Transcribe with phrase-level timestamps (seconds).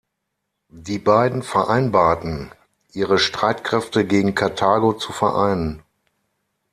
[0.73, 2.51] Die beiden vereinbarten,
[2.91, 5.83] ihre Streitkräfte gegen Karthago zu vereinen.